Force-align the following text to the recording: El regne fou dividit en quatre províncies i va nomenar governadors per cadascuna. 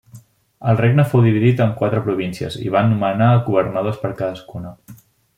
El 0.71 0.77
regne 0.77 1.03
fou 1.09 1.19
dividit 1.25 1.59
en 1.65 1.75
quatre 1.81 2.01
províncies 2.07 2.57
i 2.63 2.71
va 2.79 2.83
nomenar 2.93 3.27
governadors 3.51 4.01
per 4.07 4.11
cadascuna. 4.23 4.73